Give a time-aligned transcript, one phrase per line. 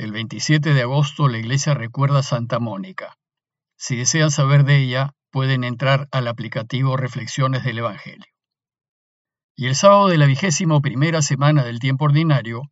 [0.00, 3.18] El 27 de agosto la iglesia recuerda a Santa Mónica.
[3.76, 8.24] Si desean saber de ella, pueden entrar al aplicativo Reflexiones del Evangelio.
[9.54, 12.62] Y el sábado de la vigésimo primera semana del tiempo ordinario,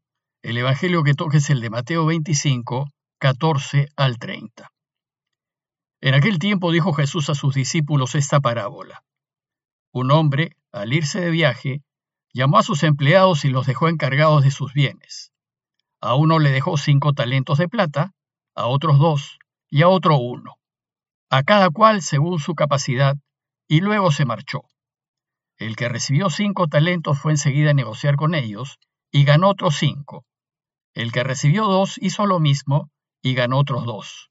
[0.40, 2.86] el Evangelio que toca es el de Mateo 25,
[3.18, 4.72] 14 al 30.
[6.00, 9.04] En aquel tiempo dijo Jesús a sus discípulos esta parábola.
[9.92, 11.82] Un hombre, al irse de viaje,
[12.32, 15.30] llamó a sus empleados y los dejó encargados de sus bienes.
[16.00, 18.12] A uno le dejó cinco talentos de plata,
[18.54, 20.58] a otros dos y a otro uno,
[21.28, 23.16] a cada cual según su capacidad,
[23.66, 24.62] y luego se marchó.
[25.56, 28.78] El que recibió cinco talentos fue enseguida a negociar con ellos
[29.10, 30.24] y ganó otros cinco.
[30.94, 34.30] El que recibió dos hizo lo mismo y ganó otros dos.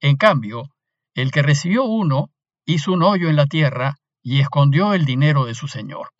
[0.00, 0.70] En cambio,
[1.14, 2.30] el que recibió uno
[2.66, 6.10] hizo un hoyo en la tierra y escondió el dinero de su señor.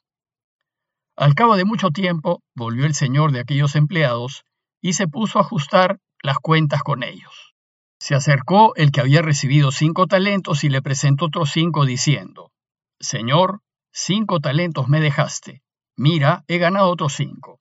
[1.16, 4.44] Al cabo de mucho tiempo volvió el señor de aquellos empleados
[4.80, 7.54] y se puso a ajustar las cuentas con ellos.
[7.98, 12.52] Se acercó el que había recibido cinco talentos y le presentó otros cinco diciendo,
[12.98, 13.60] Señor,
[13.92, 15.62] cinco talentos me dejaste,
[15.96, 17.60] mira, he ganado otros cinco.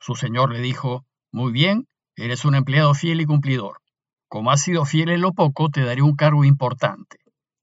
[0.00, 3.80] Su señor le dijo, Muy bien, eres un empleado fiel y cumplidor.
[4.28, 7.18] Como has sido fiel en lo poco, te daré un cargo importante.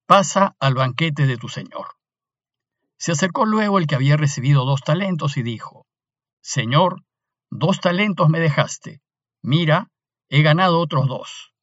[0.06, 1.88] Pasa al banquete de tu señor.
[2.98, 5.86] Se acercó luego el que había recibido dos talentos y dijo,
[6.42, 7.04] Señor,
[7.56, 9.00] Dos talentos me dejaste.
[9.44, 9.92] Mira,
[10.28, 11.54] he ganado otros dos.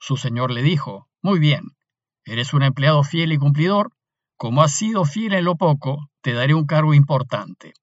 [0.00, 1.76] Su señor le dijo, Muy bien,
[2.24, 3.92] eres un empleado fiel y cumplidor.
[4.36, 7.74] Como has sido fiel en lo poco, te daré un cargo importante.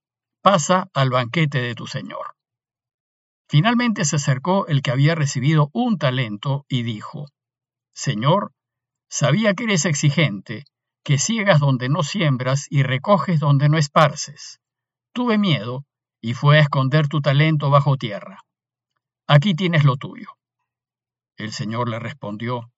[0.41, 2.35] Pasa al banquete de tu señor.
[3.47, 7.27] Finalmente se acercó el que había recibido un talento y dijo,
[7.93, 8.51] Señor,
[9.09, 10.65] sabía que eres exigente,
[11.01, 14.59] que ciegas donde no siembras y recoges donde no esparces.
[15.13, 15.85] Tuve miedo
[16.21, 18.45] y fue a esconder tu talento bajo tierra.
[19.27, 20.37] Aquí tienes lo tuyo.
[21.35, 22.71] El Señor le respondió,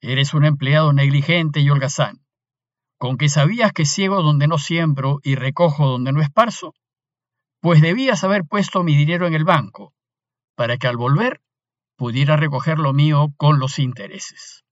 [0.00, 2.24] Eres un empleado negligente y holgazán,
[2.98, 6.72] con que sabías que ciego donde no siembro y recojo donde no esparzo,
[7.60, 9.92] pues debías haber puesto mi dinero en el banco,
[10.54, 11.42] para que al volver
[11.96, 14.64] pudiera recoger lo mío con los intereses.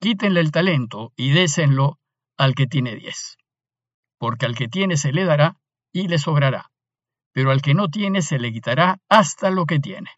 [0.00, 1.98] Quítenle el talento y désenlo
[2.38, 3.36] al que tiene diez,
[4.18, 5.60] porque al que tiene se le dará
[5.92, 6.70] y le sobrará
[7.34, 10.10] pero al que no tiene se le quitará hasta lo que tiene.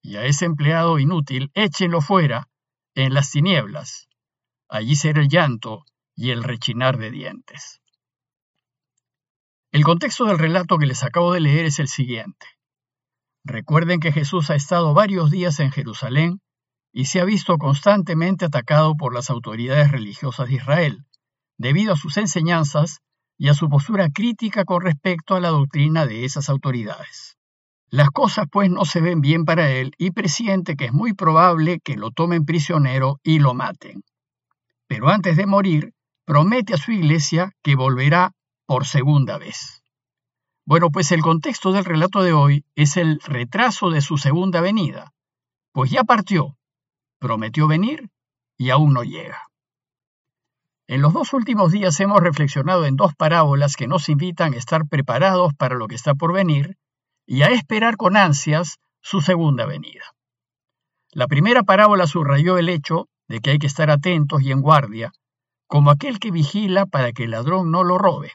[0.00, 2.48] Y a ese empleado inútil échenlo fuera,
[2.94, 4.08] en las tinieblas.
[4.68, 5.84] Allí será el llanto
[6.14, 7.80] y el rechinar de dientes.
[9.72, 12.46] El contexto del relato que les acabo de leer es el siguiente.
[13.42, 16.40] Recuerden que Jesús ha estado varios días en Jerusalén
[16.92, 21.04] y se ha visto constantemente atacado por las autoridades religiosas de Israel,
[21.58, 23.00] debido a sus enseñanzas
[23.38, 27.36] y a su postura crítica con respecto a la doctrina de esas autoridades.
[27.88, 31.80] Las cosas pues no se ven bien para él y presiente que es muy probable
[31.80, 34.02] que lo tomen prisionero y lo maten.
[34.86, 35.92] Pero antes de morir,
[36.24, 38.32] promete a su iglesia que volverá
[38.66, 39.82] por segunda vez.
[40.64, 45.12] Bueno, pues el contexto del relato de hoy es el retraso de su segunda venida,
[45.72, 46.56] pues ya partió,
[47.18, 48.08] prometió venir
[48.56, 49.51] y aún no llega.
[50.92, 54.86] En los dos últimos días hemos reflexionado en dos parábolas que nos invitan a estar
[54.86, 56.76] preparados para lo que está por venir
[57.24, 60.04] y a esperar con ansias su segunda venida.
[61.10, 65.12] La primera parábola subrayó el hecho de que hay que estar atentos y en guardia,
[65.66, 68.32] como aquel que vigila para que el ladrón no lo robe.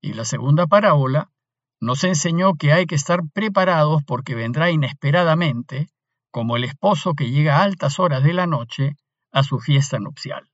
[0.00, 1.32] Y la segunda parábola
[1.80, 5.88] nos enseñó que hay que estar preparados porque vendrá inesperadamente,
[6.30, 8.94] como el esposo que llega a altas horas de la noche
[9.32, 10.48] a su fiesta nupcial.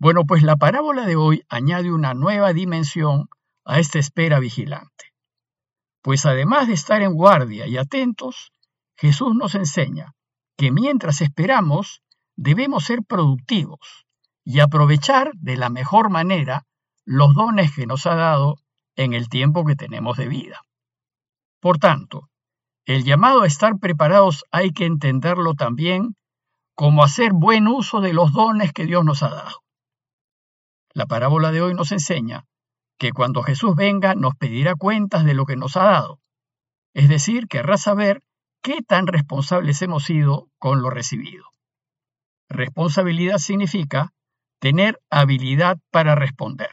[0.00, 3.28] Bueno, pues la parábola de hoy añade una nueva dimensión
[3.66, 5.12] a esta espera vigilante.
[6.02, 8.54] Pues además de estar en guardia y atentos,
[8.96, 10.14] Jesús nos enseña
[10.56, 12.02] que mientras esperamos
[12.34, 14.06] debemos ser productivos
[14.42, 16.64] y aprovechar de la mejor manera
[17.04, 18.56] los dones que nos ha dado
[18.96, 20.62] en el tiempo que tenemos de vida.
[21.60, 22.30] Por tanto,
[22.86, 26.16] el llamado a estar preparados hay que entenderlo también
[26.74, 29.60] como hacer buen uso de los dones que Dios nos ha dado.
[30.92, 32.46] La parábola de hoy nos enseña
[32.98, 36.20] que cuando Jesús venga nos pedirá cuentas de lo que nos ha dado.
[36.94, 38.22] Es decir, querrá saber
[38.62, 41.44] qué tan responsables hemos sido con lo recibido.
[42.48, 44.12] Responsabilidad significa
[44.58, 46.70] tener habilidad para responder.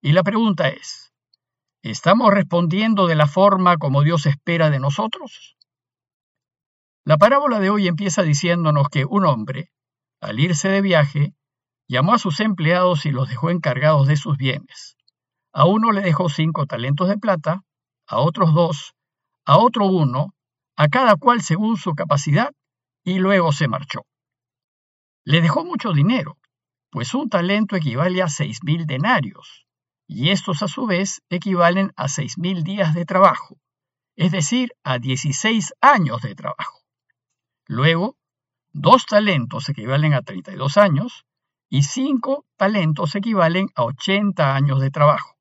[0.00, 1.12] Y la pregunta es,
[1.82, 5.56] ¿estamos respondiendo de la forma como Dios espera de nosotros?
[7.04, 9.70] La parábola de hoy empieza diciéndonos que un hombre,
[10.20, 11.34] al irse de viaje,
[11.88, 14.96] Llamó a sus empleados y los dejó encargados de sus bienes.
[15.52, 17.64] A uno le dejó cinco talentos de plata,
[18.06, 18.94] a otros dos,
[19.46, 20.34] a otro uno,
[20.76, 22.52] a cada cual según su capacidad,
[23.04, 24.02] y luego se marchó.
[25.24, 26.36] Le dejó mucho dinero,
[26.90, 29.66] pues un talento equivale a seis mil denarios,
[30.06, 33.56] y estos a su vez equivalen a seis mil días de trabajo,
[34.14, 36.80] es decir, a 16 años de trabajo.
[37.66, 38.16] Luego,
[38.72, 41.24] dos talentos equivalen a 32 años
[41.68, 45.36] y cinco talentos equivalen a 80 años de trabajo.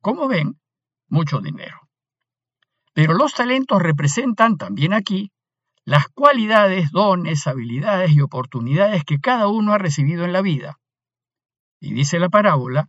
[0.00, 0.60] Como ven,
[1.08, 1.80] mucho dinero.
[2.92, 5.32] Pero los talentos representan también aquí
[5.84, 10.78] las cualidades, dones, habilidades y oportunidades que cada uno ha recibido en la vida.
[11.80, 12.88] Y dice la parábola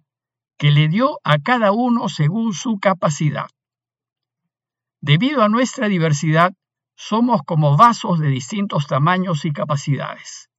[0.57, 3.49] que le dio a cada uno según su capacidad.
[5.01, 6.53] Debido a nuestra diversidad,
[6.95, 10.49] somos como vasos de distintos tamaños y capacidades.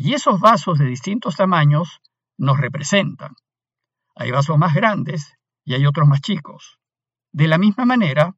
[0.00, 1.98] Y esos vasos de distintos tamaños
[2.36, 3.34] nos representan.
[4.14, 5.34] Hay vasos más grandes
[5.64, 6.78] y hay otros más chicos.
[7.32, 8.36] De la misma manera,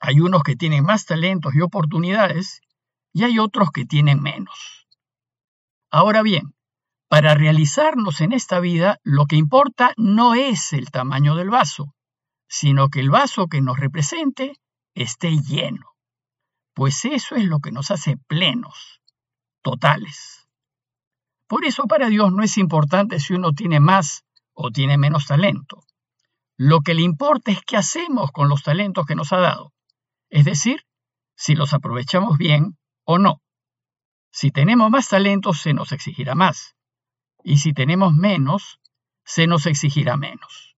[0.00, 2.62] hay unos que tienen más talentos y oportunidades
[3.12, 4.88] y hay otros que tienen menos.
[5.88, 6.52] Ahora bien,
[7.08, 11.94] para realizarnos en esta vida, lo que importa no es el tamaño del vaso,
[12.48, 14.54] sino que el vaso que nos represente
[14.96, 15.94] esté lleno,
[16.74, 19.00] pues eso es lo que nos hace plenos,
[19.62, 20.41] totales.
[21.52, 25.84] Por eso para Dios no es importante si uno tiene más o tiene menos talento.
[26.56, 29.74] Lo que le importa es qué hacemos con los talentos que nos ha dado
[30.30, 30.86] es decir,
[31.36, 33.42] si los aprovechamos bien o no.
[34.32, 36.74] Si tenemos más talentos, se nos exigirá más,
[37.44, 38.80] y si tenemos menos,
[39.22, 40.74] se nos exigirá menos.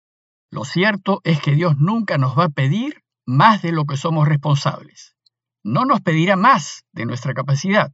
[0.51, 4.27] Lo cierto es que Dios nunca nos va a pedir más de lo que somos
[4.27, 5.15] responsables.
[5.63, 7.93] No nos pedirá más de nuestra capacidad,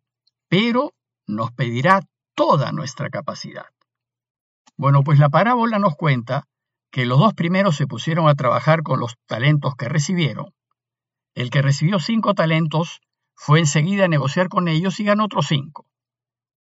[0.48, 0.94] pero
[1.26, 2.00] nos pedirá
[2.40, 3.66] toda nuestra capacidad.
[4.76, 6.46] Bueno, pues la parábola nos cuenta
[6.90, 10.54] que los dos primeros se pusieron a trabajar con los talentos que recibieron
[11.34, 13.00] el que recibió cinco talentos
[13.34, 15.86] fue enseguida a negociar con ellos y ganó otros cinco.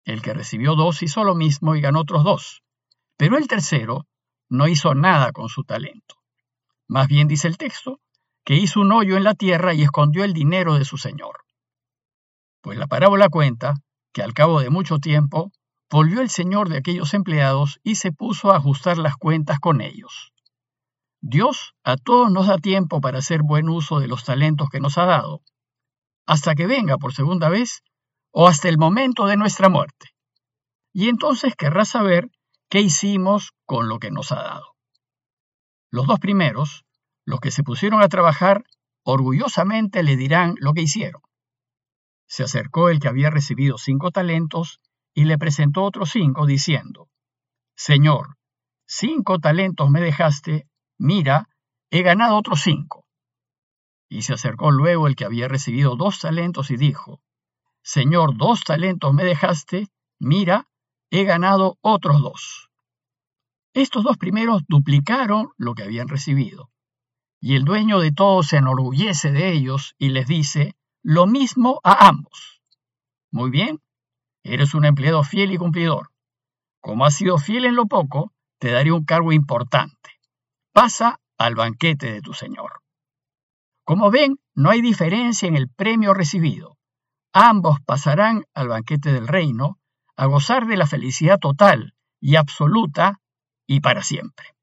[0.04, 2.62] El que recibió dos hizo lo mismo y ganó otros dos.
[3.16, 4.06] Pero el tercero
[4.48, 6.16] no hizo nada con su talento.
[6.88, 8.00] Más bien dice el texto,
[8.44, 11.44] que hizo un hoyo en la tierra y escondió el dinero de su señor.
[12.60, 13.74] Pues la parábola cuenta
[14.12, 15.52] que al cabo de mucho tiempo
[15.90, 20.32] volvió el señor de aquellos empleados y se puso a ajustar las cuentas con ellos.
[21.20, 24.98] Dios a todos nos da tiempo para hacer buen uso de los talentos que nos
[24.98, 25.42] ha dado,
[26.26, 27.82] hasta que venga por segunda vez
[28.30, 30.10] o hasta el momento de nuestra muerte.
[30.92, 32.30] Y entonces querrá saber
[32.68, 34.74] qué hicimos con lo que nos ha dado.
[35.90, 36.84] Los dos primeros,
[37.24, 38.64] los que se pusieron a trabajar,
[39.02, 41.22] orgullosamente le dirán lo que hicieron.
[42.26, 44.80] Se acercó el que había recibido cinco talentos
[45.16, 47.08] y le presentó otros cinco, diciendo,
[47.74, 48.36] Señor,
[48.86, 50.68] cinco talentos me dejaste,
[50.98, 51.48] mira,
[51.90, 53.06] he ganado otros cinco.
[54.10, 57.22] Y se acercó luego el que había recibido dos talentos y dijo,
[57.82, 60.68] Señor, dos talentos me dejaste, mira,
[61.10, 62.68] he ganado otros dos.
[63.72, 66.68] Estos dos primeros duplicaron lo que habían recibido.
[67.40, 72.06] Y el dueño de todos se enorgullece de ellos y les dice lo mismo a
[72.06, 72.60] ambos.
[73.30, 73.80] Muy bien,
[74.52, 76.10] eres un empleado fiel y cumplidor.
[76.80, 79.96] Como has sido fiel en lo poco, te daré un cargo importante
[80.76, 82.82] pasa al banquete de tu Señor.
[83.82, 86.76] Como ven, no hay diferencia en el premio recibido.
[87.32, 89.78] Ambos pasarán al banquete del reino
[90.18, 93.22] a gozar de la felicidad total y absoluta
[93.66, 94.54] y para siempre.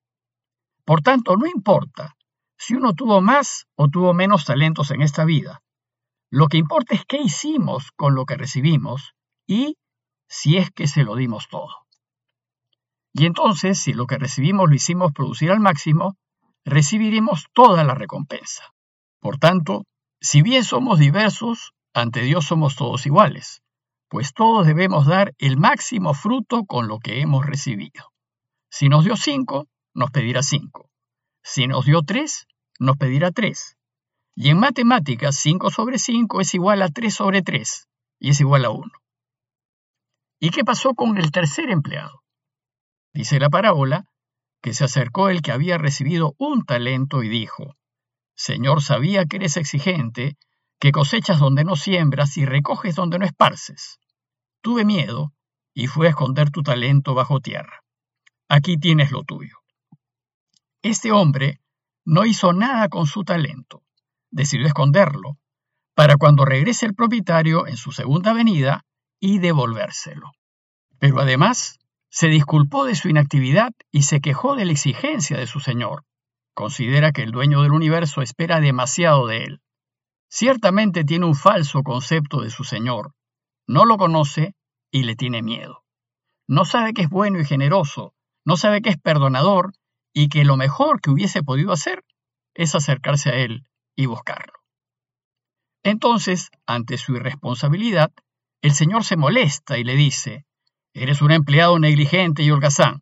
[0.86, 2.16] Por tanto, no importa
[2.60, 5.64] si uno tuvo más o tuvo menos talentos en esta vida.
[6.30, 9.16] Lo que importa es qué hicimos con lo que recibimos
[9.48, 9.78] y
[10.28, 11.86] si es que se lo dimos todo.
[13.14, 16.18] Y entonces, si lo que recibimos lo hicimos producir al máximo,
[16.66, 18.74] recibiremos toda la recompensa.
[19.20, 19.86] Por tanto,
[20.20, 23.62] si bien somos diversos, ante Dios somos todos iguales,
[24.10, 28.12] pues todos debemos dar el máximo fruto con lo que hemos recibido.
[28.70, 30.90] Si nos dio cinco, nos pedirá cinco.
[31.44, 32.48] Si nos dio tres,
[32.80, 33.78] nos pedirá tres.
[34.36, 37.88] Y en matemáticas, 5 sobre 5 es igual a 3 sobre 3,
[38.20, 38.92] y es igual a 1.
[40.44, 42.22] ¿Y qué pasó con el tercer empleado?
[43.14, 44.10] Dice la parábola
[44.62, 47.78] que se acercó el que había recibido un talento y dijo,
[48.36, 50.36] Señor, sabía que eres exigente,
[50.82, 54.02] que cosechas donde no siembras y recoges donde no esparces.
[54.60, 55.32] Tuve miedo
[55.74, 57.82] y fui a esconder tu talento bajo tierra.
[58.50, 59.60] Aquí tienes lo tuyo.
[60.82, 61.62] Este hombre
[62.04, 63.82] no hizo nada con su talento,
[64.30, 65.38] decidió esconderlo,
[65.96, 68.84] para cuando regrese el propietario en su segunda venida
[69.26, 70.34] y devolvérselo.
[71.00, 75.62] Pero además se disculpó de su inactividad y se quejó de la exigencia de su
[75.62, 76.04] señor.
[76.54, 79.62] Considera que el dueño del universo espera demasiado de él.
[80.28, 83.14] ciertamente tiene un falso concepto de su Señor,
[83.66, 84.56] no lo conoce
[84.92, 85.86] y le tiene miedo.
[86.46, 88.14] No sabe que es bueno y generoso,
[88.44, 89.72] no sabe que es perdonador
[90.12, 92.04] y que lo mejor que hubiese podido hacer
[92.56, 93.66] es acercarse a Él
[93.96, 94.54] y buscarlo.
[95.82, 98.12] Entonces, ante su irresponsabilidad,
[98.64, 100.46] el Señor se molesta y le dice,
[100.96, 103.02] Eres un empleado negligente y holgazán.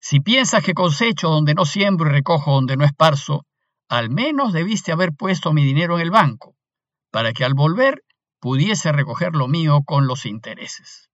[0.00, 3.44] Si piensas que cosecho donde no siembro y recojo donde no esparzo,
[3.88, 6.54] al menos debiste haber puesto mi dinero en el banco
[7.10, 8.02] para que al volver
[8.40, 11.08] pudiese recoger lo mío con los intereses.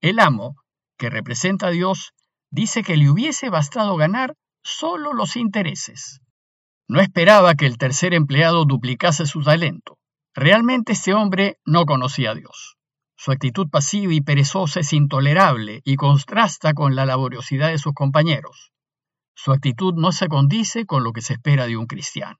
[0.00, 0.56] El amo,
[0.96, 2.12] que representa a Dios,
[2.50, 6.20] dice que le hubiese bastado ganar solo los intereses.
[6.88, 9.98] No esperaba que el tercer empleado duplicase su talento.
[10.34, 12.77] Realmente este hombre no conocía a Dios.
[13.20, 18.70] Su actitud pasiva y perezosa es intolerable y contrasta con la laboriosidad de sus compañeros.
[19.34, 22.38] Su actitud no se condice con lo que se espera de un cristiano.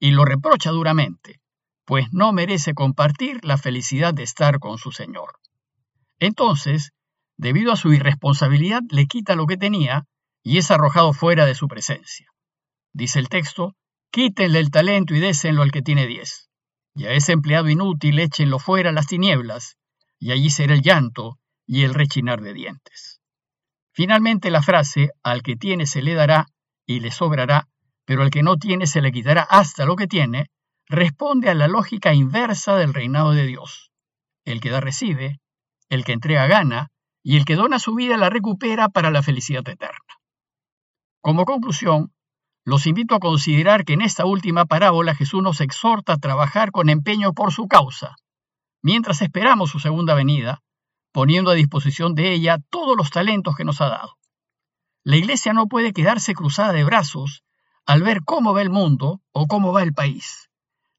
[0.00, 1.42] Y lo reprocha duramente,
[1.84, 5.40] pues no merece compartir la felicidad de estar con su Señor.
[6.18, 6.92] Entonces,
[7.36, 10.06] debido a su irresponsabilidad, le quita lo que tenía
[10.42, 12.28] y es arrojado fuera de su presencia.
[12.94, 13.74] Dice el texto,
[14.10, 16.48] quítenle el talento y désenlo al que tiene diez.
[16.94, 19.77] Y a ese empleado inútil échenlo fuera a las tinieblas,
[20.18, 23.20] y allí será el llanto y el rechinar de dientes.
[23.92, 26.46] Finalmente la frase, al que tiene se le dará
[26.86, 27.68] y le sobrará,
[28.04, 30.46] pero al que no tiene se le quitará hasta lo que tiene,
[30.86, 33.90] responde a la lógica inversa del reinado de Dios.
[34.44, 35.40] El que da recibe,
[35.88, 36.88] el que entrega gana,
[37.22, 39.98] y el que dona su vida la recupera para la felicidad eterna.
[41.20, 42.12] Como conclusión,
[42.64, 46.88] los invito a considerar que en esta última parábola Jesús nos exhorta a trabajar con
[46.88, 48.16] empeño por su causa,
[48.82, 50.62] mientras esperamos su segunda venida,
[51.12, 54.16] poniendo a disposición de ella todos los talentos que nos ha dado.
[55.04, 57.44] La Iglesia no puede quedarse cruzada de brazos
[57.86, 60.48] al ver cómo va el mundo o cómo va el país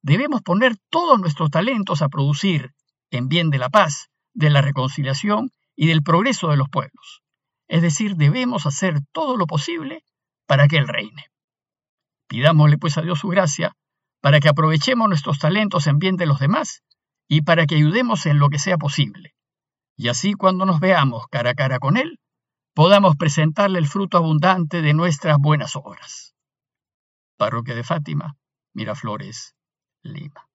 [0.02, 2.74] debemos poner todos nuestros talentos a producir
[3.12, 7.22] en bien de la paz, de la reconciliación y del progreso de los pueblos.
[7.68, 10.04] Es decir, debemos hacer todo lo posible
[10.46, 11.28] para que Él reine.
[12.28, 13.76] Pidámosle pues a Dios su gracia
[14.22, 16.84] para que aprovechemos nuestros talentos en bien de los demás
[17.30, 19.36] y para que ayudemos en lo que sea posible.
[19.96, 22.20] Y así cuando nos veamos cara a cara con Él,
[22.74, 26.34] podamos presentarle el fruto abundante de nuestras buenas obras.
[27.38, 28.36] Parroquia de Fátima,
[28.74, 29.56] Miraflores,
[30.02, 30.49] Lima.